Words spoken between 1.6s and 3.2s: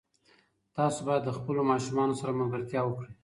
ماشومانو سره ملګرتیا وکړئ.